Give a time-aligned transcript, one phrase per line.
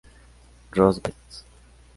[0.71, 1.45] Rose West.